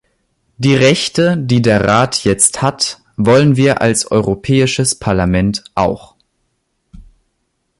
Die 0.57 0.73
Rechte, 0.73 1.37
die 1.37 1.61
der 1.61 1.85
Rat 1.87 2.23
jetzt 2.23 2.63
hat, 2.63 3.01
wollen 3.17 3.55
wir 3.55 3.81
als 3.81 4.09
Europäisches 4.09 4.95
Parlament 4.95 5.63
auch. 5.75 6.15